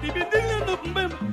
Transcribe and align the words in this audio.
be 0.00 0.12
bim 0.12 0.26
bim 0.30 0.78
bim 0.84 1.08
bim 1.08 1.29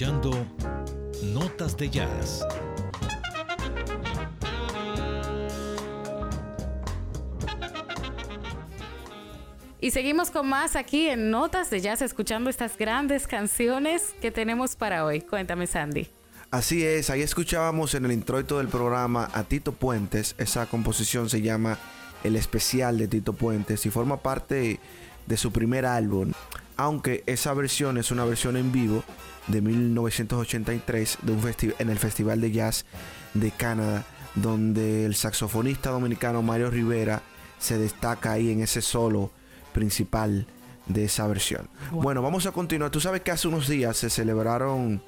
escuchando 0.00 0.46
Notas 1.24 1.76
de 1.76 1.90
Jazz. 1.90 2.42
Y 9.78 9.90
seguimos 9.90 10.30
con 10.30 10.48
más 10.48 10.74
aquí 10.74 11.10
en 11.10 11.30
Notas 11.30 11.68
de 11.68 11.82
Jazz, 11.82 12.00
escuchando 12.00 12.48
estas 12.48 12.78
grandes 12.78 13.26
canciones 13.26 14.14
que 14.22 14.30
tenemos 14.30 14.74
para 14.74 15.04
hoy. 15.04 15.20
Cuéntame, 15.20 15.66
Sandy. 15.66 16.08
Así 16.50 16.82
es, 16.82 17.10
ahí 17.10 17.20
escuchábamos 17.20 17.94
en 17.94 18.06
el 18.06 18.12
introito 18.12 18.56
del 18.56 18.68
programa 18.68 19.28
a 19.34 19.44
Tito 19.44 19.72
Puentes. 19.72 20.34
Esa 20.38 20.64
composición 20.64 21.28
se 21.28 21.42
llama 21.42 21.76
El 22.24 22.36
Especial 22.36 22.96
de 22.96 23.06
Tito 23.06 23.34
Puentes 23.34 23.84
y 23.84 23.90
forma 23.90 24.16
parte 24.22 24.80
de 25.26 25.36
su 25.36 25.52
primer 25.52 25.84
álbum. 25.84 26.32
Aunque 26.78 27.22
esa 27.26 27.52
versión 27.52 27.98
es 27.98 28.10
una 28.10 28.24
versión 28.24 28.56
en 28.56 28.72
vivo 28.72 29.04
de 29.46 29.60
1983 29.60 31.18
de 31.22 31.32
un 31.32 31.54
en 31.78 31.90
el 31.90 31.98
Festival 31.98 32.40
de 32.40 32.52
Jazz 32.52 32.84
de 33.34 33.50
Canadá, 33.50 34.04
donde 34.34 35.06
el 35.06 35.14
saxofonista 35.14 35.90
dominicano 35.90 36.42
Mario 36.42 36.70
Rivera 36.70 37.22
se 37.58 37.78
destaca 37.78 38.32
ahí 38.32 38.50
en 38.50 38.62
ese 38.62 38.80
solo 38.80 39.30
principal 39.72 40.46
de 40.86 41.04
esa 41.04 41.26
versión. 41.26 41.68
Bueno, 41.90 42.22
vamos 42.22 42.46
a 42.46 42.52
continuar. 42.52 42.90
Tú 42.90 43.00
sabes 43.00 43.22
que 43.22 43.30
hace 43.30 43.48
unos 43.48 43.68
días 43.68 43.96
se 43.96 44.10
celebraron 44.10 45.02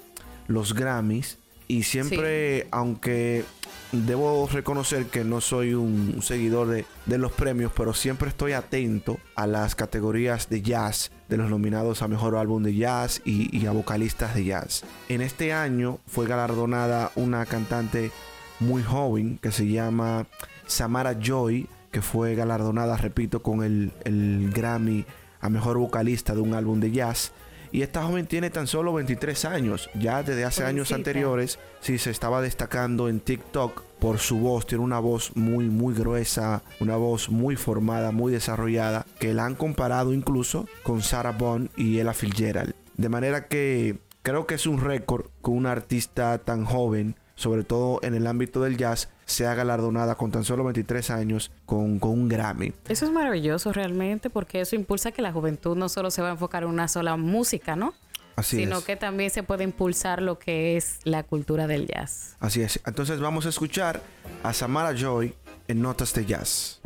los 0.47 0.73
Grammys 0.73 1.37
y 1.67 1.83
siempre, 1.83 2.67
aunque 2.71 3.45
debo 3.93 4.47
reconocer 4.51 5.05
que 5.05 5.23
no 5.23 5.39
soy 5.39 5.73
un, 5.75 6.21
seguidor 6.21 6.67
de, 6.67 6.85
de, 7.05 7.17
los 7.17 7.31
premios, 7.31 7.71
pero 7.75 7.93
siempre 7.93 8.29
estoy 8.29 8.53
atento 8.53 9.19
a 9.35 9.45
las 9.45 9.75
categorías 9.75 10.49
de 10.49 10.61
jazz, 10.61 11.11
de 11.29 11.37
los 11.37 11.49
nominados 11.49 12.01
a 12.01 12.07
mejor 12.07 12.35
álbum 12.35 12.63
de 12.63 12.75
jazz 12.75 13.21
y, 13.23 13.65
a 13.65 13.71
vocalistas 13.71 14.33
de 14.33 14.45
jazz. 14.45 14.83
En 15.09 15.21
este 15.21 15.53
año 15.53 15.99
fue 16.07 16.27
galardonada 16.27 17.11
una 17.15 17.45
cantante 17.45 18.11
muy 18.59 18.81
joven 18.83 19.37
que 19.41 19.51
se 19.51 19.67
llama 19.67 20.25
Samara 20.65 21.19
Joy 21.19 21.67
que 21.91 22.01
fue 22.01 22.33
galardonada, 22.33 22.97
repito, 22.97 23.43
con 23.43 23.63
el, 23.63 23.91
el 24.03 24.51
Grammy 24.51 25.05
a 25.39 25.49
Mejor 25.49 25.77
Vocalista 25.77 26.33
de 26.33 26.41
un 26.41 26.55
álbum 26.55 26.79
de 26.79 26.89
jazz. 26.89 27.31
Y 27.73 27.81
esta 27.81 28.03
joven 28.03 28.27
tiene 28.27 28.51
tan 28.51 28.67
solo 28.67 28.93
23 28.93 29.45
años. 29.45 29.89
Ya 29.95 30.21
desde 30.21 30.45
hace 30.45 30.63
años 30.63 30.91
anteriores, 30.91 31.57
sí 31.81 31.97
se 31.97 32.11
estaba 32.11 32.39
destacando 32.39 33.09
en 33.09 33.19
TikTok 33.19 33.81
por 33.97 34.19
su 34.19 34.37
voz. 34.37 34.67
Tiene 34.67 34.83
una 34.83 34.99
voz 34.99 35.35
muy, 35.35 35.65
muy 35.69 35.95
gruesa, 35.95 36.61
una 36.79 36.97
voz 36.97 37.29
muy 37.29 37.55
formada, 37.55 38.11
muy 38.11 38.31
desarrollada, 38.31 39.07
que 39.19 39.33
la 39.33 39.45
han 39.45 39.55
comparado 39.55 40.13
incluso 40.13 40.67
con 40.83 41.01
Sarah 41.01 41.31
Bond 41.31 41.71
y 41.75 41.99
Ella 41.99 42.13
Fitzgerald. 42.13 42.75
De 42.95 43.09
manera 43.09 43.47
que 43.47 43.97
creo 44.21 44.45
que 44.45 44.53
es 44.53 44.67
un 44.67 44.79
récord 44.79 45.25
con 45.41 45.57
una 45.57 45.71
artista 45.71 46.37
tan 46.37 46.65
joven, 46.65 47.15
sobre 47.33 47.63
todo 47.63 47.99
en 48.03 48.13
el 48.13 48.27
ámbito 48.27 48.61
del 48.61 48.77
jazz, 48.77 49.09
sea 49.25 49.53
galardonada 49.55 50.15
con 50.15 50.31
tan 50.31 50.43
solo 50.43 50.63
23 50.63 51.09
años 51.11 51.51
con, 51.65 51.99
con, 51.99 52.11
un 52.11 52.29
Grammy. 52.29 52.73
Eso 52.87 53.05
es 53.05 53.11
maravilloso 53.11 53.73
realmente 53.73 54.29
porque 54.29 54.61
eso 54.61 54.75
impulsa 54.75 55.11
que 55.11 55.21
la 55.21 55.31
juventud 55.31 55.75
no 55.75 55.89
solo 55.89 56.11
se 56.11 56.21
va 56.21 56.29
a 56.29 56.31
enfocar 56.31 56.63
en 56.63 56.69
una 56.69 56.87
sola 56.87 57.15
música, 57.17 57.75
¿no? 57.75 57.93
Así 58.35 58.57
sino 58.57 58.83
que 58.83 58.95
también 58.95 59.29
se 59.29 59.43
puede 59.43 59.63
impulsar 59.63 60.21
lo 60.21 60.39
que 60.39 60.75
es 60.75 60.99
la 61.03 61.23
cultura 61.23 61.67
del 61.67 61.87
jazz. 61.87 62.35
Así 62.39 62.61
es. 62.61 62.79
Entonces 62.85 63.19
vamos 63.19 63.45
a 63.45 63.49
escuchar 63.49 64.01
a 64.41 64.53
Samara 64.53 64.93
Joy 64.95 65.35
en 65.67 65.81
Notas 65.81 66.13
de 66.13 66.25
Jazz. 66.25 66.81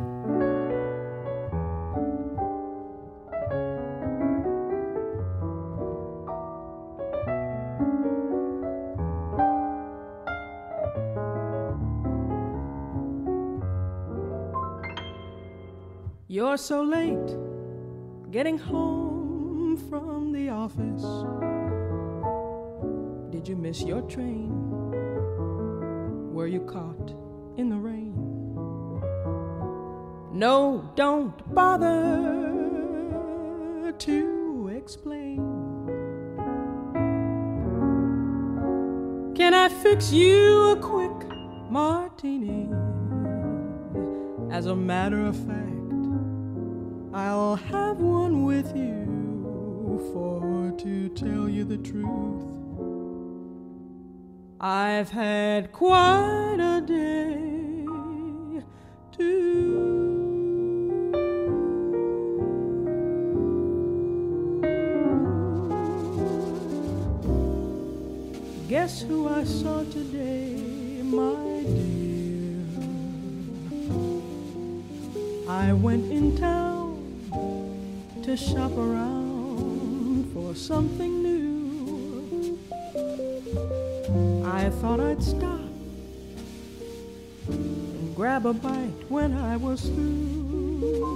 You're 16.38 16.56
so 16.56 16.82
late 16.84 17.30
getting 18.30 18.58
home 18.58 19.76
from 19.90 20.30
the 20.30 20.50
office. 20.50 21.02
Did 23.32 23.48
you 23.48 23.56
miss 23.56 23.82
your 23.82 24.02
train? 24.02 24.52
Were 26.32 26.46
you 26.46 26.60
caught 26.60 27.12
in 27.56 27.68
the 27.70 27.76
rain? 27.76 28.14
No, 30.32 30.88
don't 30.94 31.34
bother 31.56 31.90
to 33.98 34.70
explain. 34.76 35.38
Can 39.34 39.54
I 39.54 39.68
fix 39.68 40.12
you 40.12 40.70
a 40.70 40.76
quick 40.76 41.28
martini? 41.68 42.70
As 44.52 44.66
a 44.66 44.76
matter 44.76 45.26
of 45.26 45.34
fact, 45.34 45.77
I'll 47.18 47.56
have 47.56 47.98
one 47.98 48.44
with 48.44 48.76
you, 48.76 49.98
for 50.12 50.72
to 50.78 51.08
tell 51.08 51.48
you 51.48 51.64
the 51.64 51.78
truth, 51.78 52.44
I've 54.60 55.10
had 55.10 55.72
quite 55.72 56.58
a 56.60 56.80
day 56.80 58.62
too. 59.10 59.96
Guess 68.68 69.02
who 69.02 69.28
I 69.28 69.42
saw 69.42 69.82
today, 69.82 70.07
to 78.28 78.36
shop 78.36 78.76
around 78.76 80.30
for 80.34 80.54
something 80.54 81.22
new. 81.22 82.58
I 84.44 84.68
thought 84.68 85.00
I'd 85.00 85.22
stop 85.22 85.60
and 87.48 88.14
grab 88.14 88.44
a 88.44 88.52
bite 88.52 88.92
when 89.08 89.32
I 89.32 89.56
was 89.56 89.80
through. 89.80 91.14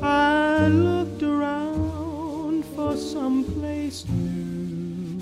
I 0.00 0.68
looked 0.68 1.22
around 1.22 2.64
for 2.74 2.96
some 2.96 3.44
place 3.44 4.06
new. 4.08 5.18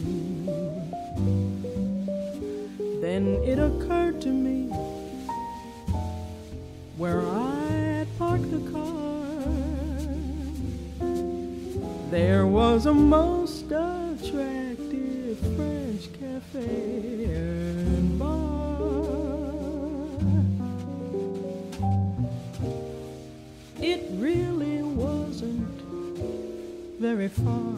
Then 3.00 3.42
it 3.42 3.58
occurred 3.58 3.97
There 12.10 12.46
was 12.46 12.86
a 12.86 12.94
most 12.94 13.66
attractive 13.66 15.38
French 15.56 16.08
cafe 16.18 17.24
and 17.24 18.18
bar. 18.18 18.38
It 23.82 24.06
really 24.12 24.82
wasn't 24.82 25.68
very 26.98 27.28
far. 27.28 27.76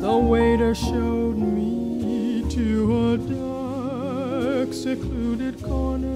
The 0.00 0.16
waiter 0.16 0.76
showed 0.76 1.38
me 1.38 2.46
to 2.50 3.14
a 3.14 3.18
dark, 3.18 4.72
secluded 4.72 5.60
corner. 5.60 6.06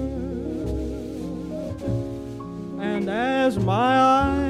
And 2.81 3.09
as 3.09 3.59
my 3.59 3.99
eyes 3.99 4.42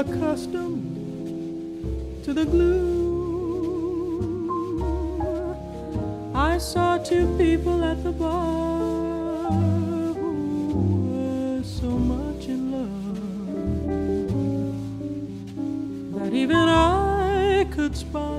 accustomed 0.00 0.84
to 2.24 2.32
the 2.32 2.44
gloom, 2.44 2.92
I 6.34 6.58
saw 6.58 6.98
two 6.98 7.26
people 7.36 7.84
at 7.84 8.02
the 8.02 8.12
bar 8.12 9.52
who 9.52 10.30
were 11.12 11.62
so 11.62 11.90
much 11.90 12.46
in 12.46 12.60
love 12.72 13.18
that 16.14 16.32
even 16.32 16.56
I 16.56 17.66
could 17.70 17.94
spot 17.94 18.31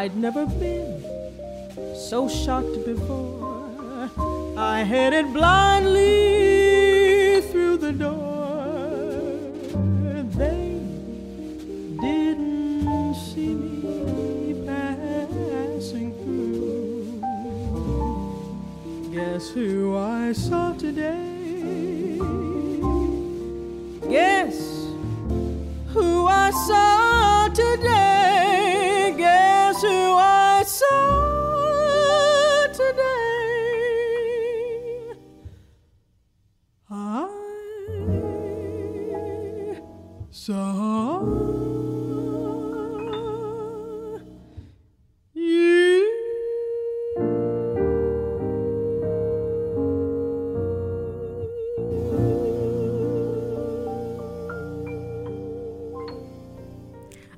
I'd 0.00 0.14
never 0.16 0.46
been 0.46 1.02
so 2.08 2.28
shocked 2.28 2.84
before. 2.84 4.08
I 4.56 4.84
headed 4.84 5.32
blindly 5.32 6.10
through 7.50 7.78
the 7.78 7.90
door. 7.90 8.92
They 10.38 10.78
didn't 12.00 13.14
see 13.16 13.54
me 13.54 14.62
passing 14.64 16.12
through. 16.22 17.20
Guess 19.12 19.48
who 19.50 19.96
I 19.96 20.32
saw 20.32 20.74
today? 20.74 21.17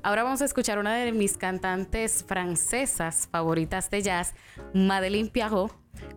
Ahora 0.03 0.23
vamos 0.23 0.41
a 0.41 0.45
escuchar 0.45 0.79
una 0.79 0.95
de 0.95 1.11
mis 1.11 1.37
cantantes 1.37 2.23
francesas 2.27 3.27
favoritas 3.31 3.89
de 3.91 4.01
jazz, 4.01 4.33
Madeleine 4.73 5.29
Piarot, 5.29 5.71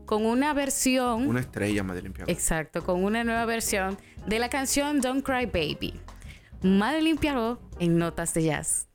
con 0.06 0.24
una 0.24 0.54
versión, 0.54 1.28
Una 1.28 1.40
estrella, 1.40 1.82
Madeleine 1.82 2.14
Piarot. 2.14 2.30
exacto, 2.30 2.82
con 2.82 3.04
una 3.04 3.24
nueva 3.24 3.44
versión 3.44 3.98
de 4.26 4.38
la 4.38 4.48
canción 4.48 5.00
Don't 5.00 5.22
Cry 5.24 5.44
Baby. 5.46 6.00
Madeleine 6.64 7.18
Piarot 7.18 7.60
en 7.78 7.98
Notas 7.98 8.32
de 8.32 8.42
Jazz. 8.42 8.93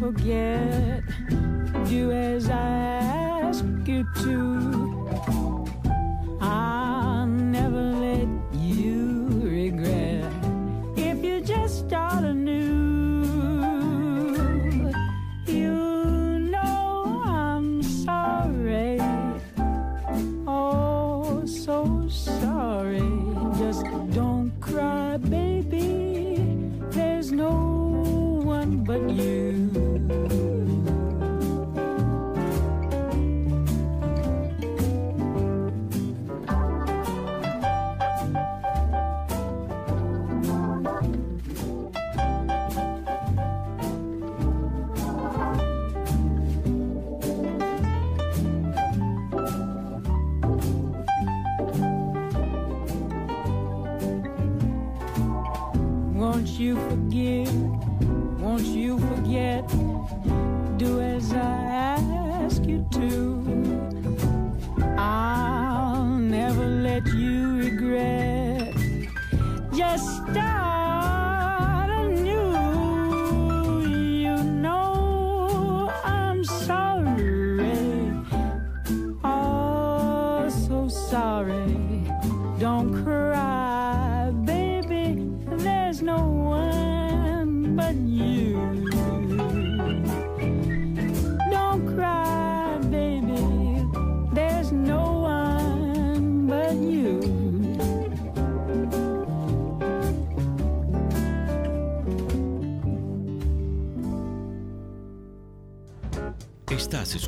Forget? 0.00 0.99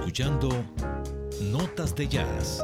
Escuchando 0.02 0.48
Notas 1.42 1.94
de 1.94 2.08
Jazz. 2.08 2.60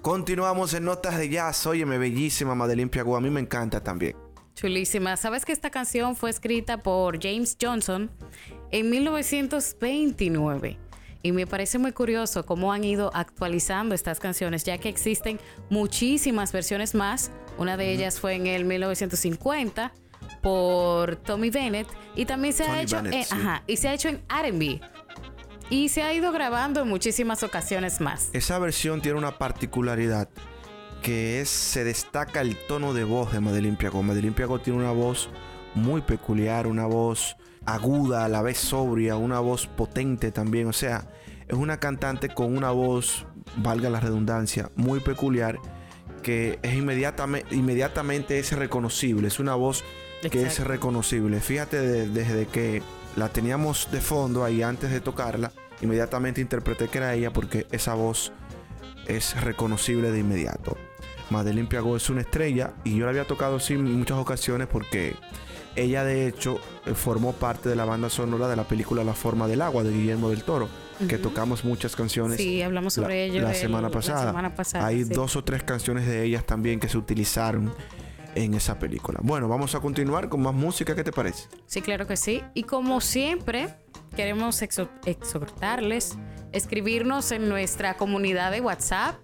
Continuamos 0.00 0.74
en 0.74 0.84
Notas 0.84 1.18
de 1.18 1.28
Jazz. 1.28 1.66
Óyeme, 1.66 1.98
bellísima 1.98 2.54
Madeline 2.54 2.88
Piagua. 2.88 3.18
A 3.18 3.20
mí 3.20 3.30
me 3.30 3.40
encanta 3.40 3.82
también. 3.82 4.14
Chulísima. 4.54 5.16
¿Sabes 5.16 5.44
que 5.44 5.50
esta 5.50 5.70
canción 5.70 6.14
fue 6.14 6.30
escrita 6.30 6.84
por 6.84 7.20
James 7.20 7.56
Johnson 7.60 8.12
en 8.70 8.90
1929? 8.90 10.78
Y 11.22 11.32
me 11.32 11.48
parece 11.48 11.78
muy 11.78 11.90
curioso 11.90 12.46
cómo 12.46 12.72
han 12.72 12.84
ido 12.84 13.10
actualizando 13.12 13.96
estas 13.96 14.20
canciones, 14.20 14.62
ya 14.62 14.78
que 14.78 14.88
existen 14.88 15.40
muchísimas 15.68 16.52
versiones 16.52 16.94
más. 16.94 17.32
Una 17.60 17.76
de 17.76 17.92
ellas 17.92 18.18
fue 18.18 18.36
en 18.36 18.46
el 18.46 18.64
1950 18.64 19.92
por 20.40 21.16
Tommy 21.16 21.50
Bennett 21.50 21.86
y 22.16 22.24
también 22.24 22.54
se 22.54 22.64
ha 22.64 22.80
hecho 22.80 23.02
Bennett, 23.02 23.14
en, 23.14 23.24
sí. 23.24 23.34
ajá, 23.34 23.62
y 23.66 23.76
se 23.76 23.88
ha 23.90 23.92
hecho 23.92 24.08
en 24.08 24.22
R&B. 24.30 24.80
Y 25.68 25.90
se 25.90 26.02
ha 26.02 26.14
ido 26.14 26.32
grabando 26.32 26.80
en 26.80 26.88
muchísimas 26.88 27.42
ocasiones 27.42 28.00
más. 28.00 28.30
Esa 28.32 28.58
versión 28.58 29.02
tiene 29.02 29.18
una 29.18 29.36
particularidad 29.36 30.30
que 31.02 31.42
es 31.42 31.50
se 31.50 31.84
destaca 31.84 32.40
el 32.40 32.56
tono 32.66 32.94
de 32.94 33.04
voz 33.04 33.30
de 33.30 33.40
Madeline 33.40 33.76
Piago. 33.76 34.02
Madeline 34.02 34.32
Piago 34.32 34.58
tiene 34.60 34.78
una 34.78 34.92
voz 34.92 35.28
muy 35.74 36.00
peculiar, 36.00 36.66
una 36.66 36.86
voz 36.86 37.36
aguda, 37.66 38.24
a 38.24 38.28
la 38.30 38.40
vez 38.40 38.56
sobria, 38.56 39.16
una 39.16 39.38
voz 39.38 39.66
potente 39.66 40.32
también. 40.32 40.66
O 40.66 40.72
sea, 40.72 41.10
es 41.46 41.58
una 41.58 41.78
cantante 41.78 42.30
con 42.30 42.56
una 42.56 42.70
voz, 42.70 43.26
valga 43.58 43.90
la 43.90 44.00
redundancia, 44.00 44.70
muy 44.76 45.00
peculiar 45.00 45.58
que 46.22 46.58
es 46.62 46.74
inmediatamente, 46.74 47.54
inmediatamente 47.54 48.38
es 48.38 48.52
reconocible. 48.52 49.28
Es 49.28 49.38
una 49.40 49.54
voz 49.54 49.84
que 50.30 50.42
es 50.42 50.60
reconocible. 50.60 51.40
Fíjate 51.40 51.80
de- 51.80 52.08
desde 52.08 52.46
que 52.46 52.82
la 53.16 53.28
teníamos 53.28 53.88
de 53.90 54.00
fondo 54.00 54.44
ahí 54.44 54.62
antes 54.62 54.90
de 54.90 55.00
tocarla, 55.00 55.52
inmediatamente 55.80 56.40
interpreté 56.40 56.88
que 56.88 56.98
era 56.98 57.14
ella 57.14 57.32
porque 57.32 57.66
esa 57.72 57.94
voz 57.94 58.32
es 59.06 59.40
reconocible 59.42 60.10
de 60.12 60.18
inmediato. 60.20 60.76
Madeline 61.30 61.68
Piago 61.68 61.96
es 61.96 62.10
una 62.10 62.20
estrella 62.22 62.72
y 62.84 62.96
yo 62.96 63.04
la 63.04 63.10
había 63.10 63.24
tocado 63.26 63.60
sí 63.60 63.74
en 63.74 63.84
muchas 63.98 64.18
ocasiones 64.18 64.66
porque 64.66 65.14
ella 65.82 66.04
de 66.04 66.26
hecho 66.28 66.58
eh, 66.86 66.94
formó 66.94 67.32
parte 67.32 67.68
de 67.68 67.76
la 67.76 67.84
banda 67.84 68.08
sonora 68.10 68.48
de 68.48 68.56
la 68.56 68.64
película 68.64 69.02
La 69.04 69.14
forma 69.14 69.46
del 69.48 69.62
agua 69.62 69.82
de 69.82 69.92
Guillermo 69.92 70.30
del 70.30 70.42
Toro, 70.44 70.68
que 71.08 71.18
tocamos 71.18 71.64
muchas 71.64 71.96
canciones 71.96 72.36
Sí, 72.38 72.62
hablamos 72.62 72.94
sobre 72.94 73.28
la, 73.28 73.34
ello 73.34 73.42
la 73.42 73.50
el- 73.50 73.56
semana 73.56 73.88
la 73.88 73.94
pasada. 73.94 74.26
semana 74.26 74.54
pasada, 74.54 74.86
Hay 74.86 75.04
sí. 75.04 75.12
dos 75.14 75.36
o 75.36 75.44
tres 75.44 75.62
canciones 75.62 76.06
de 76.06 76.24
ellas 76.24 76.44
también 76.44 76.78
que 76.80 76.88
se 76.88 76.98
utilizaron 76.98 77.72
en 78.34 78.54
esa 78.54 78.78
película. 78.78 79.18
Bueno, 79.22 79.48
vamos 79.48 79.74
a 79.74 79.80
continuar 79.80 80.28
con 80.28 80.40
más 80.42 80.54
música, 80.54 80.94
¿qué 80.94 81.02
te 81.02 81.10
parece? 81.12 81.48
Sí, 81.66 81.82
claro 81.82 82.06
que 82.06 82.16
sí. 82.16 82.42
Y 82.54 82.62
como 82.62 83.00
siempre, 83.00 83.74
queremos 84.14 84.62
exhor- 84.62 84.88
exhortarles, 85.04 86.16
escribirnos 86.52 87.32
en 87.32 87.48
nuestra 87.48 87.96
comunidad 87.96 88.52
de 88.52 88.60
WhatsApp. 88.60 89.16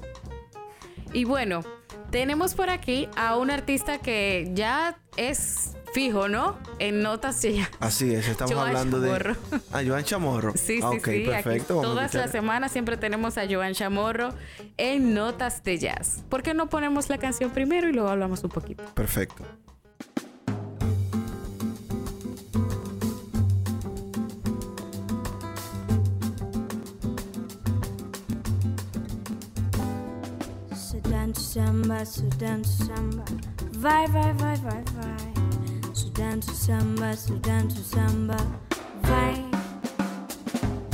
Y 1.17 1.25
bueno, 1.25 1.63
tenemos 2.11 2.53
por 2.55 2.69
aquí 2.69 3.09
a 3.17 3.37
un 3.39 3.51
artista 3.51 3.97
que 3.97 4.51
ya 4.53 4.99
es 5.17 5.73
fijo, 5.95 6.29
¿no? 6.29 6.59
En 6.79 7.01
notas 7.03 7.41
ya. 7.41 7.71
Así 7.81 8.15
es, 8.15 8.29
estamos 8.29 8.53
Joan 8.53 8.67
hablando 8.69 9.01
Chamorro. 9.01 9.33
de... 9.51 9.61
Ah, 9.73 9.81
Joan 9.87 10.05
Chamorro. 10.05 10.53
Sí, 10.57 10.81
Ah, 10.83 10.91
sí, 10.93 10.99
ok, 10.99 11.05
sí. 11.07 11.11
Aquí 11.11 11.25
perfecto. 11.25 11.81
todas 11.81 12.13
las 12.13 12.31
semanas 12.31 12.71
siempre 12.71 12.99
tenemos 12.99 13.39
a 13.39 13.47
Joan 13.49 13.73
Chamorro 13.73 14.35
en 14.77 15.15
Notas 15.15 15.65
de 15.65 15.79
Jazz. 15.79 16.23
¿Por 16.29 16.43
qué 16.43 16.53
no 16.53 16.69
ponemos 16.69 17.09
la 17.09 17.17
canción 17.17 17.51
primero 17.51 17.89
y 17.89 17.93
luego 17.95 18.11
hablamos 18.11 18.45
un 18.45 18.51
poquito? 18.51 18.85
Perfecto. 18.93 19.43
Samba, 31.41 32.05
Sudan 32.05 32.63
to 32.63 32.69
samba. 32.69 33.25
Vai, 33.79 34.07
vai, 34.09 34.33
vai, 34.35 34.57
vai, 34.57 34.85
vai. 34.95 35.95
Sudan 35.95 36.41
to 36.41 36.53
samba, 36.53 37.17
Sudan 37.17 37.69
to 37.69 37.81
samba. 37.83 38.37
Vai. 39.03 39.45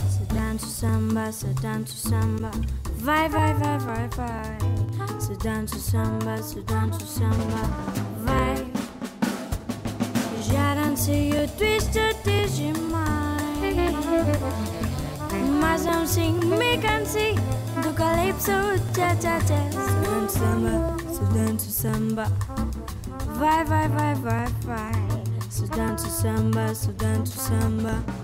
Sudan 0.09 0.57
to 0.59 0.66
samba, 0.66 1.33
Sudan 1.33 1.85
to 1.85 1.92
samba. 1.92 2.50
Vai, 2.98 3.28
vai, 3.28 3.55
vai, 3.55 3.78
vai, 3.78 4.09
vai. 4.16 5.20
Sudan 5.20 5.66
to 5.66 5.78
samba, 5.78 6.42
Sudan 6.42 6.90
to 6.90 7.05
samba. 7.05 7.62
Vai. 8.24 8.66
Já 10.42 10.74
dancei 10.74 11.31
o 11.31 11.48
twisted 11.57 12.16
Digimon. 12.24 13.22
Mas 15.61 15.85
não 15.85 16.07
sing 16.07 16.35
me 16.44 16.76
cansi 16.78 17.35
do 17.92 17.96
calypso 17.96 18.52
cha 18.94 19.14
cha 19.16 19.38
cha. 19.40 19.70
Sudan 19.70 20.26
to 20.26 20.33
samba, 20.33 20.96
Sudan 21.12 21.57
to 21.57 21.70
samba. 21.70 22.26
Vai, 23.38 23.64
vai, 23.64 23.88
vai, 23.88 24.14
vai, 24.14 24.48
vai. 24.64 24.92
Sudan 25.50 25.96
to 25.96 26.09
samba, 26.09 26.74
Sudan 26.74 27.24
to 27.24 27.31
samba 27.31 28.21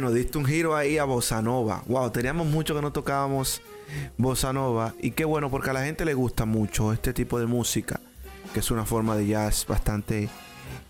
Bueno, 0.00 0.14
diste 0.14 0.38
un 0.38 0.46
giro 0.46 0.74
ahí 0.74 0.96
a 0.96 1.04
Bossa 1.04 1.42
Nova. 1.42 1.82
Wow, 1.86 2.10
teníamos 2.10 2.46
mucho 2.46 2.74
que 2.74 2.80
no 2.80 2.90
tocábamos 2.90 3.60
Bossa 4.16 4.50
Nova. 4.50 4.94
Y 4.98 5.10
qué 5.10 5.26
bueno, 5.26 5.50
porque 5.50 5.68
a 5.68 5.72
la 5.74 5.84
gente 5.84 6.06
le 6.06 6.14
gusta 6.14 6.46
mucho 6.46 6.94
este 6.94 7.12
tipo 7.12 7.38
de 7.38 7.44
música, 7.44 8.00
que 8.54 8.60
es 8.60 8.70
una 8.70 8.86
forma 8.86 9.14
de 9.14 9.26
jazz 9.26 9.66
bastante 9.68 10.30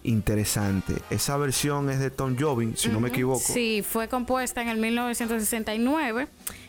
interesante. 0.05 0.95
Esa 1.11 1.37
versión 1.39 1.91
es 1.91 1.99
de 1.99 2.13
Tom 2.13 2.37
Jobim, 2.39 2.77
si 2.77 2.89
no 2.89 3.01
me 3.01 3.09
equivoco. 3.09 3.43
Sí, 3.45 3.83
fue 3.83 4.07
compuesta 4.07 4.63
en 4.63 4.69
el 4.69 4.77
1969. 4.79 6.29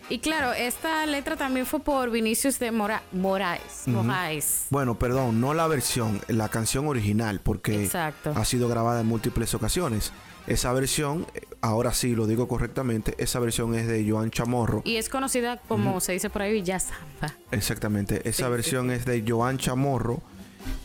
Y 0.09 0.17
claro, 0.17 0.51
esta 0.51 1.05
letra 1.05 1.37
también 1.37 1.67
fue 1.67 1.79
por 1.79 2.09
Vinicius 2.09 2.57
de 2.57 2.71
Mora 2.71 3.03
Moraes. 3.11 3.83
Moraes. 3.85 4.65
Bueno, 4.71 4.97
perdón, 4.97 5.39
no 5.39 5.53
la 5.53 5.67
versión, 5.67 6.19
la 6.27 6.49
canción 6.49 6.87
original, 6.87 7.39
porque 7.39 7.83
Exacto. 7.83 8.33
ha 8.35 8.45
sido 8.45 8.67
grabada 8.67 9.01
en 9.01 9.05
múltiples 9.05 9.53
ocasiones. 9.53 10.11
Esa 10.47 10.73
versión, 10.73 11.27
eh, 11.33 11.41
ahora 11.61 11.93
sí 11.93 12.15
lo 12.15 12.27
digo 12.27 12.47
correctamente, 12.47 13.15
esa 13.17 13.39
versión 13.39 13.75
es 13.75 13.87
de 13.87 14.09
Joan 14.09 14.31
Chamorro. 14.31 14.81
Y 14.85 14.95
es 14.97 15.07
conocida 15.09 15.57
como 15.67 15.99
se 16.01 16.13
dice 16.13 16.29
por 16.29 16.41
ahí, 16.41 16.63
ya 16.63 16.79
samba. 16.79 17.35
Exactamente, 17.51 18.27
esa 18.27 18.45
Sí, 18.45 18.51
versión 18.51 18.91
es 18.91 19.05
de 19.05 19.23
Joan 19.27 19.57
Chamorro 19.57 20.21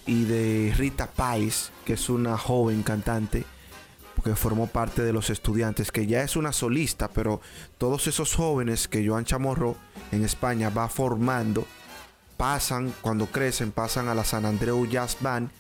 y 0.07 0.25
de 0.25 0.75
Rita 0.77 1.07
Pais, 1.11 1.71
que 1.85 1.95
es 1.95 2.09
una 2.09 2.37
joven 2.37 2.83
cantante 2.83 3.45
que 4.25 4.35
formó 4.35 4.67
parte 4.67 5.03
de 5.03 5.13
los 5.13 5.31
estudiantes, 5.31 5.93
que 5.93 6.07
ya 6.07 6.23
es 6.23 6.35
una 6.35 6.53
solista, 6.53 7.09
pero 7.09 7.41
todos 7.79 8.09
esos 8.09 8.35
jóvenes 8.35 8.89
que 8.89 9.07
Joan 9.07 9.25
Chamorro 9.25 9.77
en 10.11 10.25
España 10.25 10.69
va 10.69 10.89
formando, 10.89 11.65
pasan, 12.37 12.93
cuando 13.03 13.27
crecen, 13.27 13.71
pasan 13.71 14.09
a 14.09 14.15
la 14.15 14.25
San 14.25 14.45
Andreu 14.45 14.85
Jazz 14.87 15.19
Band, 15.21 15.51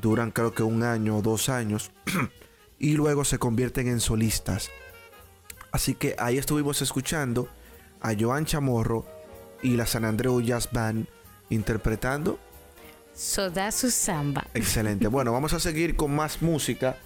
duran 0.00 0.30
creo 0.30 0.54
que 0.54 0.62
un 0.62 0.84
año 0.84 1.16
o 1.18 1.22
dos 1.22 1.48
años, 1.48 1.90
y 2.80 2.94
luego 2.94 3.24
se 3.24 3.38
convierten 3.38 3.86
en 3.86 4.00
solistas. 4.00 4.70
Así 5.70 5.94
que 5.94 6.16
ahí 6.18 6.38
estuvimos 6.38 6.82
escuchando 6.82 7.48
a 8.00 8.12
Joan 8.18 8.46
Chamorro 8.46 9.06
y 9.62 9.76
la 9.76 9.86
San 9.86 10.04
Andreu 10.04 10.40
Jazz 10.40 10.68
Band 10.72 11.06
interpretando. 11.50 12.40
So 13.14 13.50
da 13.50 13.70
su 13.70 13.90
samba. 13.90 14.48
Excelente. 14.54 15.06
Bueno, 15.08 15.30
vamos 15.32 15.52
a 15.52 15.60
seguir 15.60 15.94
con 15.94 16.16
más 16.16 16.40
música 16.40 16.96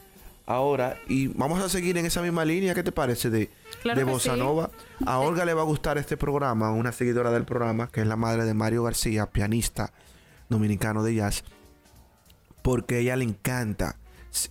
ahora 0.47 0.97
y 1.09 1.27
vamos 1.29 1.61
a 1.61 1.69
seguir 1.69 1.99
en 1.99 2.07
esa 2.07 2.23
misma 2.23 2.45
línea. 2.45 2.73
¿Qué 2.75 2.85
te 2.85 2.93
parece 2.93 3.29
de, 3.29 3.51
Claro 3.83 3.99
de 3.99 4.05
Bossa 4.05 4.35
sí. 4.35 4.39
Nova? 4.39 4.71
A 5.05 5.19
Olga 5.19 5.45
le 5.45 5.55
va 5.55 5.63
a 5.63 5.67
gustar 5.67 5.99
este 5.99 6.17
programa, 6.17 6.71
una 6.71 6.93
seguidora 6.93 7.33
del 7.33 7.45
programa, 7.45 7.89
que 7.89 8.03
es 8.03 8.07
la 8.07 8.17
madre 8.17 8.45
de 8.45 8.55
Mario 8.55 8.85
García, 8.85 9.27
pianista 9.27 9.93
dominicano 10.49 11.03
de 11.03 11.17
jazz, 11.17 11.43
porque 12.63 12.97
a 12.97 12.99
ella 12.99 13.17
le 13.17 13.25
encanta 13.25 13.97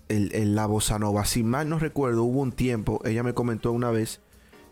el, 0.09 0.33
el- 0.33 0.55
la 0.55 0.65
Bossa 0.65 0.99
Nova. 0.99 1.25
Si 1.25 1.43
mal 1.43 1.69
no 1.69 1.79
recuerdo, 1.79 2.23
hubo 2.23 2.41
un 2.41 2.51
tiempo, 2.51 3.01
ella 3.05 3.23
me 3.23 3.33
comentó 3.33 3.71
una 3.71 3.91
vez 3.91 4.19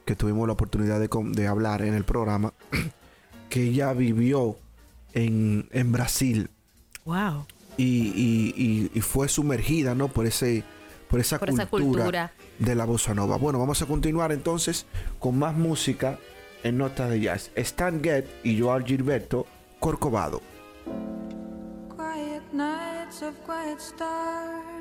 que 0.06 0.15
tuvimos 0.15 0.47
la 0.47 0.54
oportunidad 0.54 1.00
de, 1.00 1.10
de 1.34 1.47
hablar 1.47 1.82
en 1.84 1.93
el 1.93 2.04
programa, 2.04 2.54
que 3.50 3.63
ella 3.63 3.93
vivió 3.93 4.58
en, 5.13 5.67
en 5.71 5.91
Brasil 5.91 6.50
Wow. 7.06 7.45
y, 7.78 7.84
y- 7.86 8.54
y- 8.56 8.91
y 8.93 9.02
fue 9.02 9.28
sumergida 9.28 9.93
¿no? 9.95 10.08
por, 10.08 10.26
ese, 10.26 10.63
por, 11.10 11.19
esa, 11.19 11.38
Por 11.39 11.50
esa 11.50 11.65
cultura 11.67 12.32
de 12.60 12.76
la 12.76 12.86
bossa 12.86 13.13
nova. 13.13 13.38
Bueno, 13.38 13.60
vamos 13.60 13.82
a 13.82 13.86
continuar 13.86 14.32
entonces 14.32 14.86
con 15.19 15.38
más 15.38 15.56
música 15.56 16.17
en 16.63 16.78
notas 16.78 17.10
de 17.10 17.19
jazz. 17.19 17.52
Stan 17.56 18.02
Getz 18.04 18.30
y 18.43 18.60
Joao 18.60 18.80
Gilberto 18.86 19.45
Corcovado. 19.80 20.41
Quiet 21.95 22.43
nights 22.54 23.21
of 23.24 23.34
quiet 23.45 23.80
stars, 23.80 24.81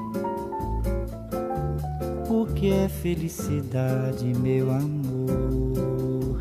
que 2.61 2.71
é 2.71 2.87
felicidade, 2.87 4.23
meu 4.23 4.69
amor. 4.69 6.39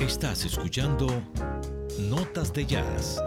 Estás 0.00 0.44
escuchando 0.44 1.06
Notas 2.00 2.50
de 2.50 2.64
Jazz. 2.64 3.18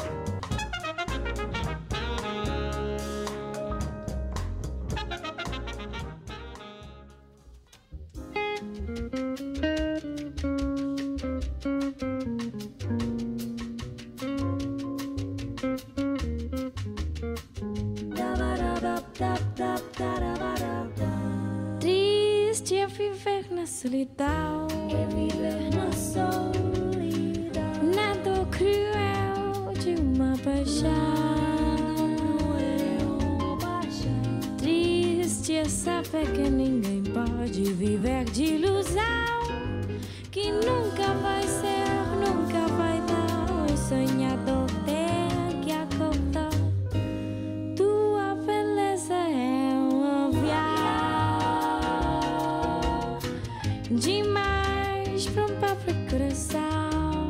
Demais 53.96 55.28
para 55.28 55.44
um 55.44 55.56
pobre 55.60 55.94
coração. 56.10 57.30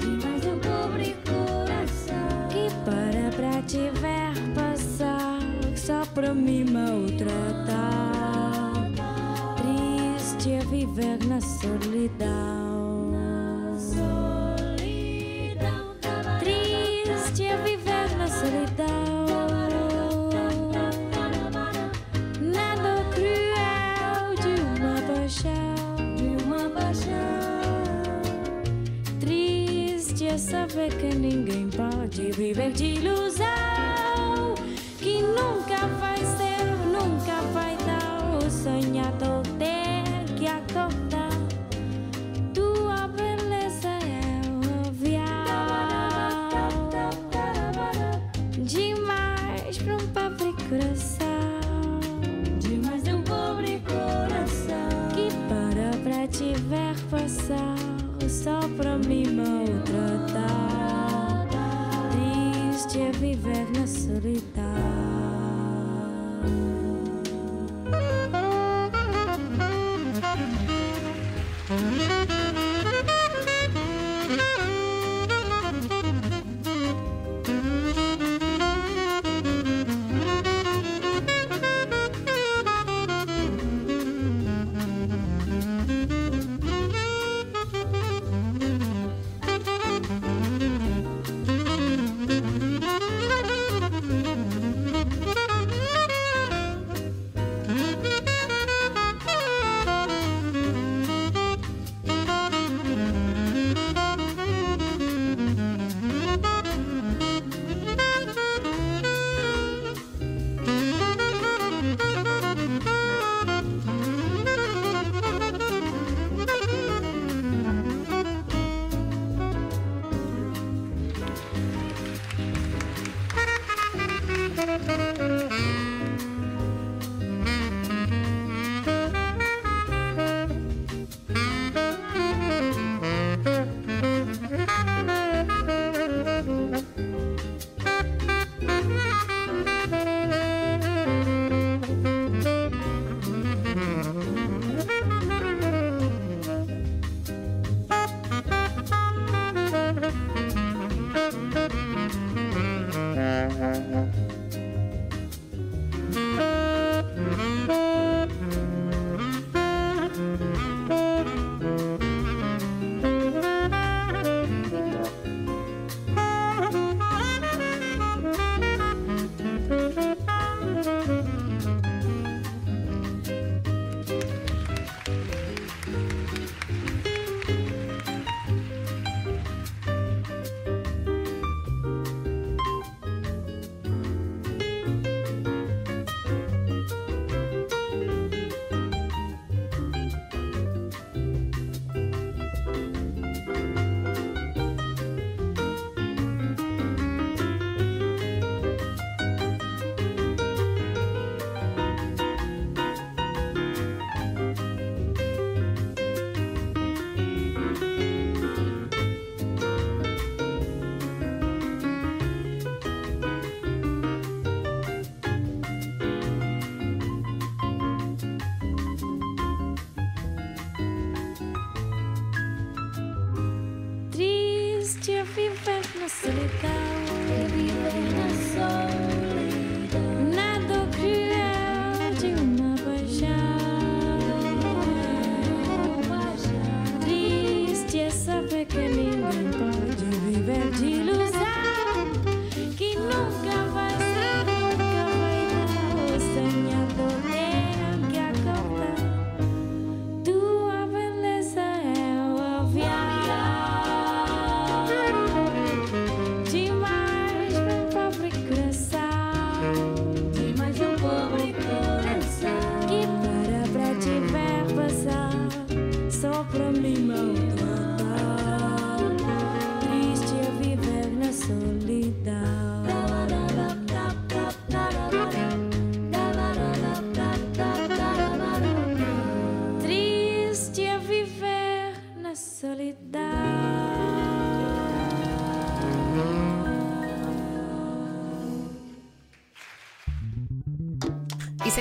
Demais 0.00 0.46
um 0.46 0.58
pobre 0.58 1.14
coração. 1.24 2.48
Que 2.48 2.68
para 2.84 3.30
pra 3.36 3.62
te 3.62 3.90
ver 4.00 4.32
passar 4.54 5.38
Só 5.76 6.04
para 6.14 6.34
mim 6.34 6.64
maltratar 6.64 7.70
Triste 9.56 10.52
é 10.52 10.60
viver 10.60 11.18
na 11.26 11.40
solidão 11.40 12.69
saber 30.50 30.90
que 30.96 31.14
ninguém 31.14 31.68
pode 31.70 32.32
viver 32.32 32.72
de 32.72 32.96
ilusão 32.96 33.46
Que 34.98 35.22
nunca 35.22 35.86
vai 36.00 36.16
ser, 36.16 36.64
nunca 36.90 37.40
vai 37.52 37.76
dar 37.86 38.44
O 38.44 38.50
sonhador 38.50 39.39
estiver 63.40 64.42
na. 64.56 64.69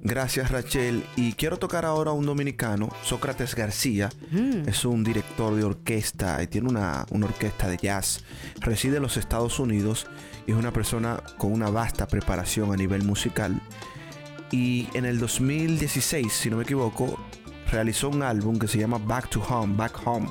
Gracias 0.05 0.51
Rachel. 0.51 1.05
Y 1.15 1.31
quiero 1.33 1.57
tocar 1.57 1.85
ahora 1.85 2.11
a 2.11 2.13
un 2.13 2.25
dominicano, 2.25 2.89
Sócrates 3.03 3.55
García. 3.55 4.09
Es 4.67 4.83
un 4.83 5.01
director 5.01 5.55
de 5.55 5.63
orquesta 5.63 6.43
y 6.43 6.47
tiene 6.47 6.67
una, 6.67 7.05
una 7.09 7.27
orquesta 7.27 7.69
de 7.69 7.77
jazz. 7.77 8.21
Reside 8.59 8.97
en 8.97 9.03
los 9.03 9.15
Estados 9.15 9.59
Unidos 9.59 10.07
y 10.45 10.51
es 10.51 10.57
una 10.57 10.73
persona 10.73 11.23
con 11.37 11.53
una 11.53 11.69
vasta 11.69 12.05
preparación 12.05 12.73
a 12.73 12.75
nivel 12.75 13.03
musical. 13.03 13.61
Y 14.51 14.89
en 14.93 15.05
el 15.05 15.19
2016, 15.19 16.31
si 16.31 16.49
no 16.49 16.57
me 16.57 16.63
equivoco, 16.63 17.17
realizó 17.71 18.09
un 18.09 18.23
álbum 18.23 18.59
que 18.59 18.67
se 18.67 18.77
llama 18.77 18.97
Back 18.97 19.29
to 19.29 19.41
Home, 19.41 19.75
Back 19.77 20.01
Home, 20.05 20.29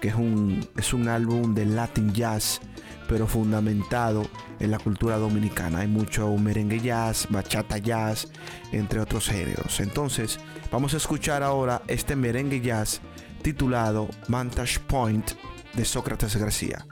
que 0.00 0.08
es 0.08 0.14
un, 0.14 0.66
es 0.76 0.94
un 0.94 1.08
álbum 1.08 1.54
de 1.54 1.66
Latin 1.66 2.12
Jazz, 2.12 2.60
pero 3.08 3.26
fundamentado 3.26 4.26
en 4.60 4.70
la 4.70 4.78
cultura 4.78 5.18
dominicana. 5.18 5.80
Hay 5.80 5.88
mucho 5.88 6.28
merengue 6.36 6.80
jazz, 6.80 7.26
bachata 7.30 7.78
jazz, 7.78 8.28
entre 8.72 9.00
otros 9.00 9.28
géneros. 9.28 9.80
Entonces, 9.80 10.38
vamos 10.70 10.94
a 10.94 10.98
escuchar 10.98 11.42
ahora 11.42 11.82
este 11.86 12.16
merengue 12.16 12.60
jazz 12.60 13.00
titulado 13.42 14.08
Vantage 14.28 14.80
Point 14.80 15.32
de 15.74 15.84
Sócrates 15.84 16.36
García. 16.36 16.86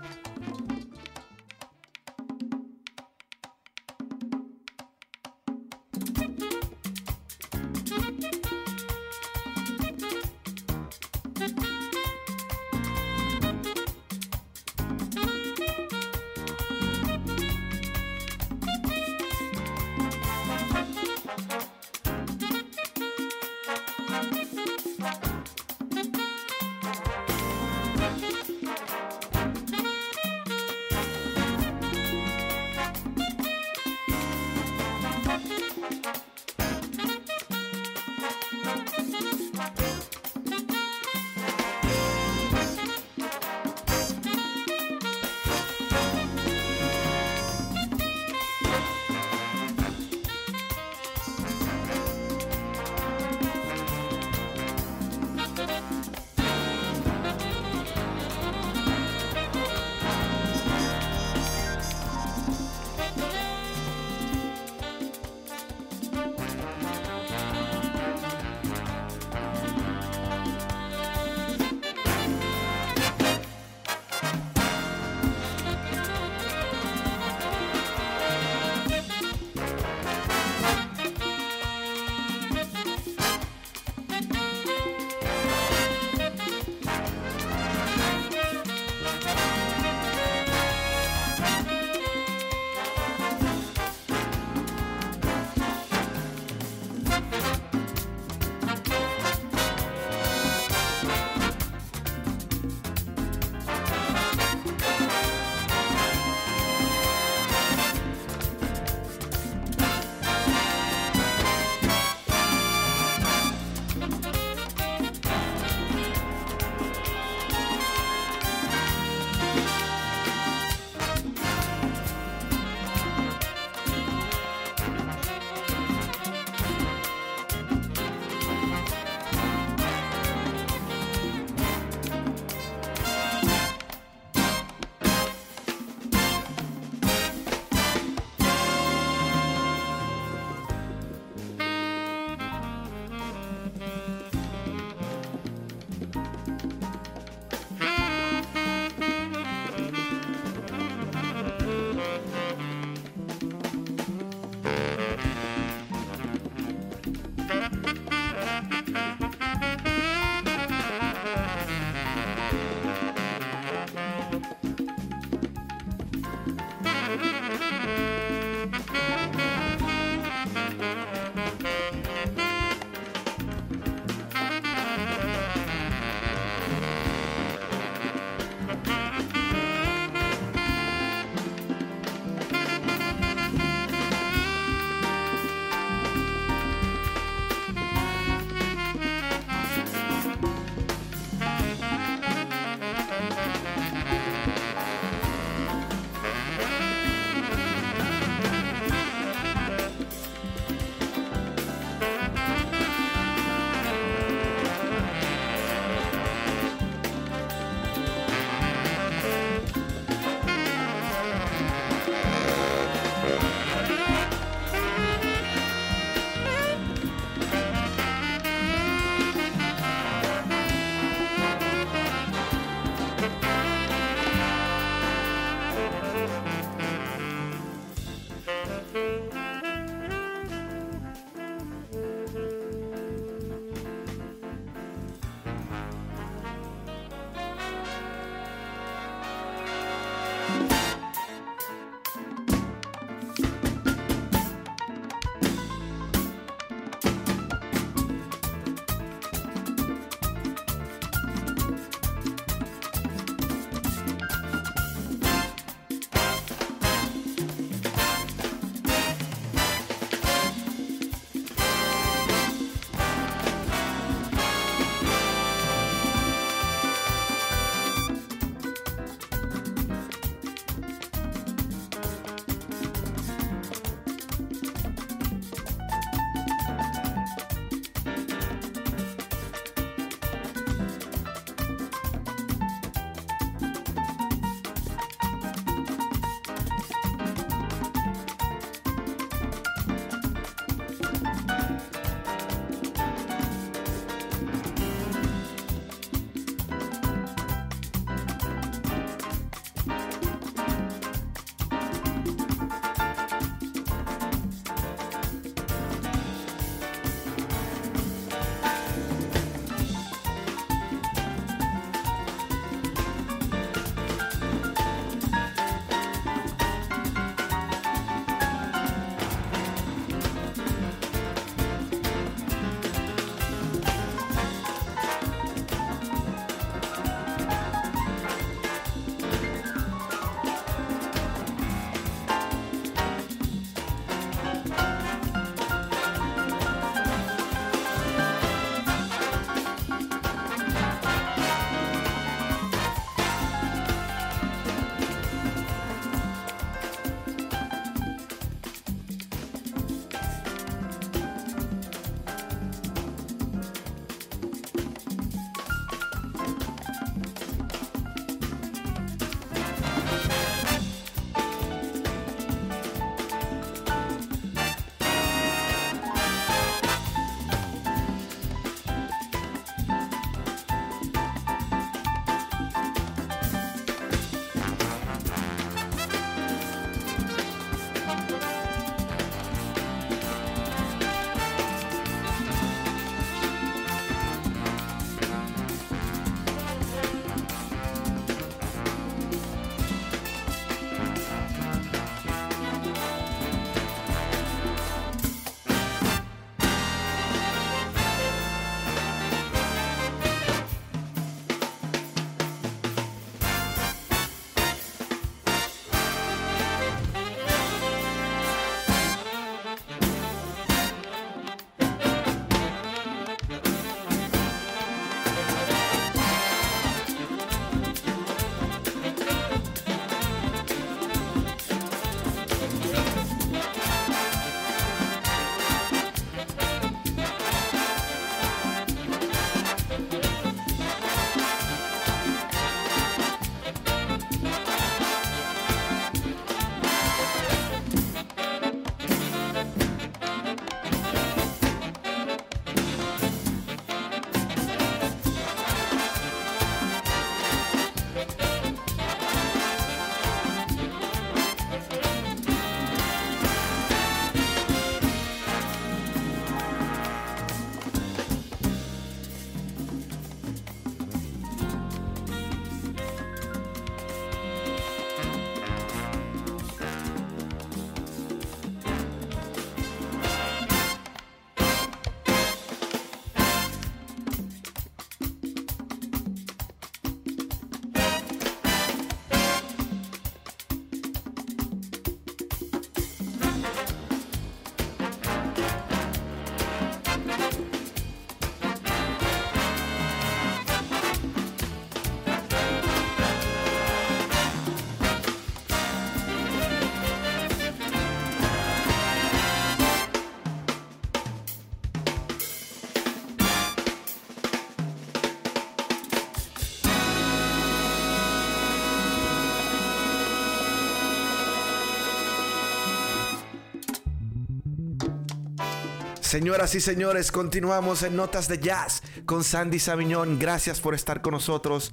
Señoras 516.32 516.74
y 516.74 516.80
señores, 516.80 517.30
continuamos 517.30 518.02
en 518.02 518.16
Notas 518.16 518.48
de 518.48 518.58
Jazz 518.58 519.02
con 519.26 519.44
Sandy 519.44 519.78
Sabiñón. 519.78 520.38
Gracias 520.38 520.80
por 520.80 520.94
estar 520.94 521.20
con 521.20 521.32
nosotros. 521.32 521.90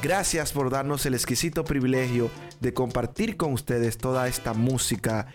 Gracias 0.00 0.52
por 0.52 0.70
darnos 0.70 1.06
el 1.06 1.14
exquisito 1.14 1.64
privilegio 1.64 2.30
de 2.60 2.72
compartir 2.72 3.36
con 3.36 3.52
ustedes 3.52 3.98
toda 3.98 4.28
esta 4.28 4.54
música, 4.54 5.26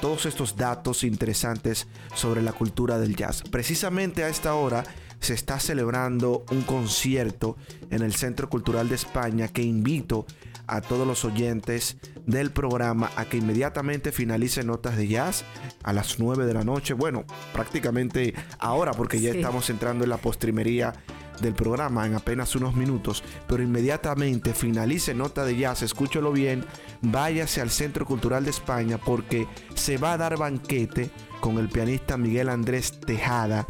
todos 0.00 0.26
estos 0.26 0.54
datos 0.54 1.02
interesantes 1.02 1.88
sobre 2.14 2.40
la 2.40 2.52
cultura 2.52 3.00
del 3.00 3.16
jazz. 3.16 3.42
Precisamente 3.42 4.22
a 4.22 4.28
esta 4.28 4.54
hora 4.54 4.84
se 5.18 5.34
está 5.34 5.58
celebrando 5.58 6.44
un 6.52 6.62
concierto 6.62 7.56
en 7.90 8.02
el 8.02 8.14
Centro 8.14 8.48
Cultural 8.48 8.88
de 8.88 8.94
España 8.94 9.48
que 9.48 9.62
invito 9.62 10.24
a 10.28 10.49
todos 10.80 11.06
los 11.06 11.24
oyentes 11.24 11.96
del 12.26 12.50
programa 12.52 13.10
a 13.16 13.24
que 13.24 13.38
inmediatamente 13.38 14.12
finalice 14.12 14.62
Notas 14.62 14.96
de 14.96 15.08
Jazz 15.08 15.44
a 15.82 15.92
las 15.92 16.18
9 16.18 16.44
de 16.46 16.54
la 16.54 16.62
noche. 16.64 16.94
Bueno, 16.94 17.24
prácticamente 17.52 18.34
ahora 18.58 18.92
porque 18.92 19.20
ya 19.20 19.32
Sí. 19.32 19.38
estamos 19.38 19.68
entrando 19.70 20.04
en 20.04 20.10
la 20.10 20.18
postrimería 20.18 20.92
del 21.40 21.54
programa 21.54 22.06
en 22.06 22.14
apenas 22.14 22.54
unos 22.54 22.74
minutos, 22.76 23.24
pero 23.48 23.62
inmediatamente 23.62 24.52
finalice 24.52 25.14
Nota 25.14 25.44
de 25.44 25.56
Jazz, 25.56 25.82
escúchelo 25.82 26.32
bien, 26.32 26.64
váyase 27.00 27.62
al 27.62 27.70
Centro 27.70 28.04
Cultural 28.04 28.44
de 28.44 28.50
España 28.50 28.98
porque 28.98 29.48
se 29.74 29.96
va 29.96 30.12
a 30.12 30.18
dar 30.18 30.36
banquete 30.36 31.10
con 31.40 31.58
el 31.58 31.68
pianista 31.70 32.18
Miguel 32.18 32.50
Andrés 32.50 32.92
Tejada 33.00 33.66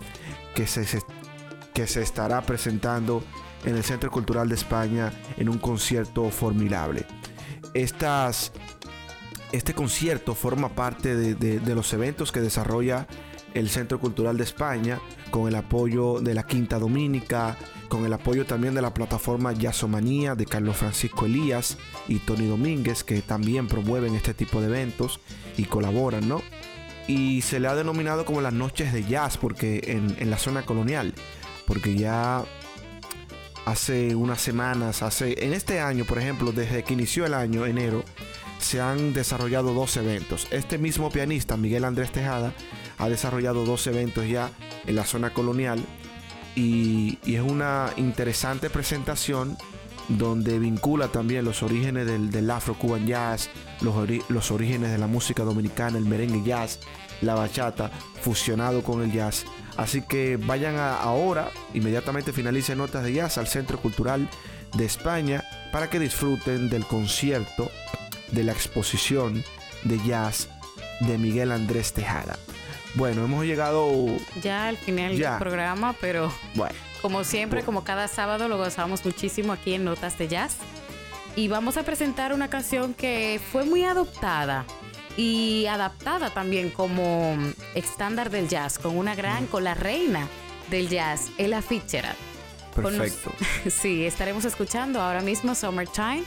que 0.55 0.67
se- 0.67 0.85
que 1.73 1.87
se 1.87 2.03
estará 2.03 2.43
presentando 2.43 3.23
en 3.65 3.77
el 3.77 3.83
Centro 3.85 4.11
Cultural 4.11 4.49
de 4.49 4.55
España 4.55 5.13
en 5.37 5.49
un 5.49 5.59
concierto 5.59 6.29
formidable. 6.31 7.05
Este 9.53 9.75
concierto 9.75 10.35
forma 10.35 10.69
parte 10.71 11.17
de, 11.17 11.35
de- 11.35 11.75
los 11.75 11.93
eventos 11.93 12.31
que 12.33 12.41
desarrolla 12.41 13.07
el 13.55 13.69
Centro 13.69 13.99
Cultural 13.99 14.37
de 14.37 14.45
España 14.45 15.01
con 15.33 15.49
el 15.49 15.57
apoyo 15.57 16.21
de 16.21 16.35
la 16.35 16.45
Quinta 16.45 16.79
Dominica, 16.79 17.57
con 17.89 18.05
el 18.07 18.13
apoyo 18.13 18.47
también 18.47 18.75
de 18.75 18.83
la 18.83 18.95
plataforma 18.95 19.53
Jazzomanía 19.53 20.37
de 20.37 20.47
Carlos 20.47 20.77
Francisco 20.77 21.27
Elías 21.27 21.77
y 22.07 22.21
Tony 22.21 22.47
Domínguez, 22.47 23.03
que 23.03 23.23
también 23.23 23.67
promueven 23.67 24.15
este 24.15 24.35
tipo 24.35 24.61
de 24.61 24.69
eventos 24.69 25.19
y 25.57 25.65
colaboran, 25.65 26.29
¿no? 26.29 26.43
Y 27.09 27.43
se 27.43 27.59
le 27.59 27.67
ha 27.67 27.75
denominado 27.75 28.25
como 28.25 28.41
las 28.41 28.53
noches 28.53 28.93
de 28.93 29.03
jazz, 29.05 29.37
porque 29.37 29.81
en, 29.89 30.15
en 30.21 30.31
la 30.31 30.39
zona 30.39 30.63
colonial, 30.65 31.13
porque 31.67 31.97
ya 31.97 32.45
hace 33.65 34.15
unas 34.15 34.41
semanas, 34.41 35.03
hace 35.03 35.45
en 35.45 35.53
este 35.53 35.81
año, 35.81 36.05
por 36.05 36.19
ejemplo, 36.19 36.53
desde 36.53 36.83
que 36.83 36.95
inició 36.95 37.27
el 37.27 37.35
año, 37.35 37.67
enero, 37.67 38.05
se 38.59 38.81
han 38.81 39.13
desarrollado 39.13 39.73
dos 39.73 39.97
eventos. 39.97 40.47
Este 40.51 40.79
mismo 40.79 41.11
pianista, 41.11 41.57
Miguel 41.57 41.85
Andrés 41.85 42.13
Tejada, 42.13 42.53
ha 42.99 43.09
desarrollado 43.09 43.65
dos 43.65 43.87
eventos 43.87 44.29
ya 44.29 44.51
en 44.87 44.97
la 44.97 45.05
zona 45.05 45.33
colonial 45.33 45.83
y, 46.55 47.19
es 47.25 47.41
una 47.41 47.91
interesante 47.97 48.71
presentación 48.71 49.57
donde 50.09 50.59
vincula 50.59 51.09
también 51.09 51.45
los 51.45 51.63
orígenes 51.63 52.07
del, 52.07 52.31
del 52.31 52.51
afro-cuban 52.51 53.07
jazz, 53.07 53.49
los, 53.81 53.95
los 54.29 54.51
orígenes 54.51 54.91
de 54.91 54.99
la 54.99 55.07
música 55.07 55.45
dominicana, 55.45 55.99
el 55.99 56.05
merengue 56.05 56.43
jazz, 56.45 56.81
la 57.23 57.35
bachata, 57.35 57.91
fusionado 58.21 58.83
con 58.83 59.03
el 59.03 59.13
jazz. 59.13 59.45
Así 59.77 60.03
que 60.03 60.37
vayan 60.37 60.77
a- 60.77 60.97
ahora, 61.01 61.51
inmediatamente 61.75 62.33
finalice 62.33 62.75
Notas 62.77 63.03
de 63.05 63.13
Jazz 63.15 63.39
al 63.39 63.47
Centro 63.47 63.79
Cultural 63.81 64.29
de 64.75 64.85
España 64.85 65.43
para 65.73 65.89
que 65.91 65.99
disfruten 65.99 66.69
del 66.71 66.85
concierto, 66.85 67.71
de 68.33 68.45
la 68.45 68.53
exposición 68.53 69.43
de 69.85 69.99
jazz 70.05 70.49
de 71.01 71.17
Miguel 71.19 71.51
Andrés 71.53 71.93
Tejada. 71.93 72.39
Bueno, 72.95 73.25
hemos 73.25 73.45
llegado... 73.45 73.91
Ya 74.43 74.67
al 74.69 74.77
final 74.77 75.17
Ya. 75.17 75.31
del 75.31 75.39
programa, 75.39 75.95
pero 76.01 76.31
Bueno, 76.55 76.75
como 77.03 77.25
siempre, 77.25 77.63
como 77.63 77.83
cada 77.85 78.09
sábado, 78.09 78.49
lo 78.49 78.59
gozamos 78.59 79.05
muchísimo 79.05 79.53
aquí 79.53 79.75
en 79.75 79.85
Notas 79.85 80.19
de 80.19 80.29
Jazz. 80.29 80.57
Y 81.37 81.47
vamos 81.49 81.77
a 81.77 81.85
presentar 81.85 82.33
una 82.35 82.51
canción 82.51 82.93
que 82.93 83.41
fue 83.53 83.65
muy 83.65 83.85
adoptada 83.85 84.65
y 85.17 85.67
adaptada 85.67 86.31
también 86.31 86.71
como 86.71 87.37
estándar 87.75 88.31
del 88.31 88.49
jazz, 88.49 88.79
con 88.79 88.97
una 88.97 89.15
gran, 89.15 89.47
con 89.47 89.65
la 89.65 89.75
reina 89.75 90.27
del 90.71 90.89
jazz, 90.89 91.29
Ella 91.39 91.63
Fitzgerald. 91.63 92.17
Con 92.75 92.85
nos- 92.85 93.11
perfecto. 93.11 93.33
sí, 93.71 94.05
estaremos 94.05 94.45
escuchando 94.45 95.01
ahora 95.01 95.21
mismo 95.21 95.55
Summertime, 95.55 96.23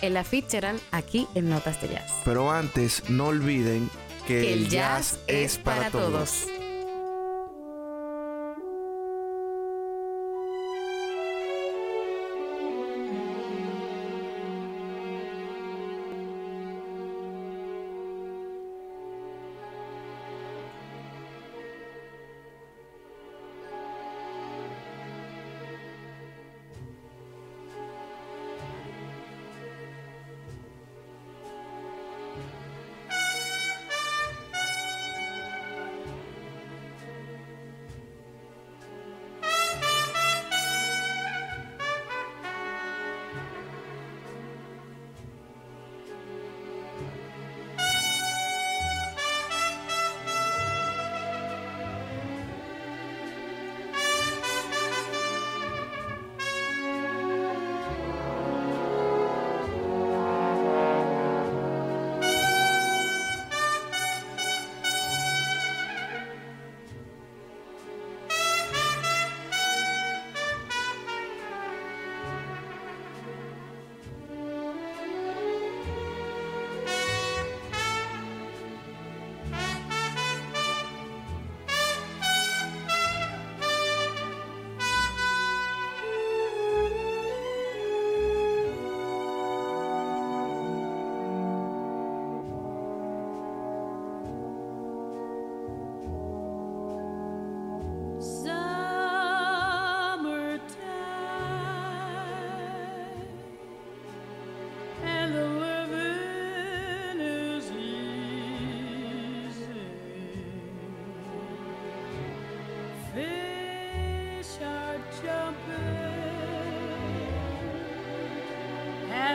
Ella 0.00 0.24
Fitzgerald, 0.24 0.80
aquí 0.92 1.26
en 1.34 1.48
Notas 1.50 1.80
de 1.82 1.88
Jazz. 1.88 2.10
Pero 2.24 2.50
antes, 2.50 3.08
no 3.10 3.26
olviden 3.26 3.90
que, 4.26 4.40
Que 4.42 4.52
el 4.52 4.68
jazz 4.68 5.18
es 5.26 5.58
para 5.58 5.90
todos. 5.90 6.30
Summertime, 6.30 6.59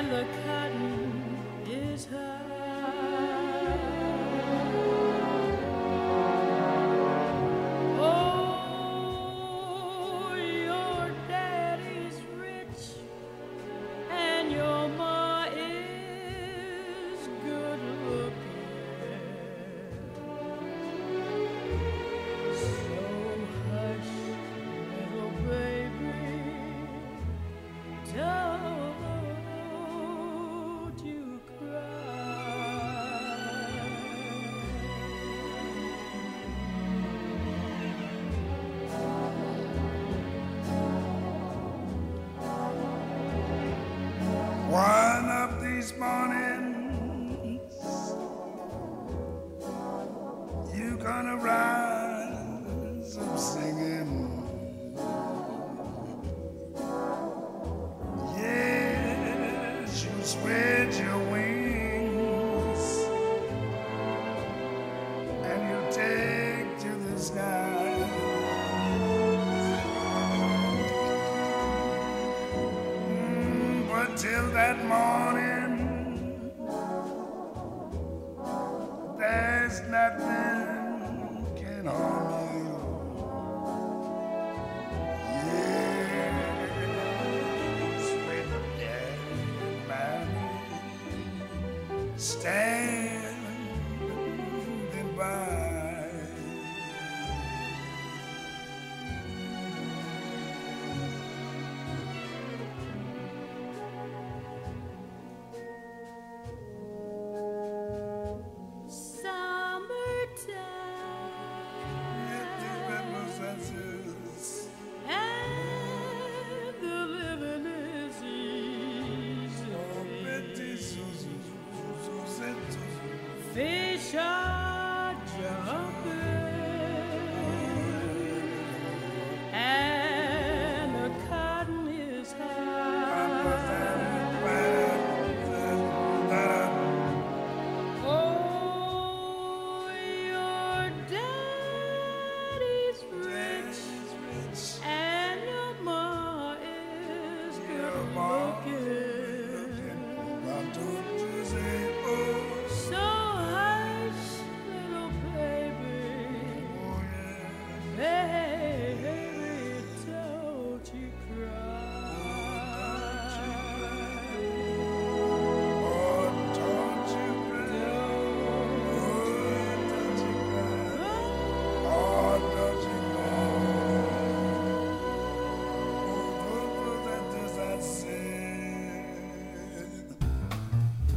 the 0.10 0.26
cotton 0.46 1.38
is 1.68 2.06
high. 2.06 2.65